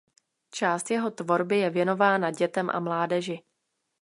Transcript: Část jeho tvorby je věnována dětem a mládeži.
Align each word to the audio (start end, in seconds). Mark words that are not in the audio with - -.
Část 0.53 0.91
jeho 0.91 1.11
tvorby 1.11 1.57
je 1.57 1.69
věnována 1.69 2.31
dětem 2.31 2.69
a 2.69 2.79
mládeži. 2.79 3.43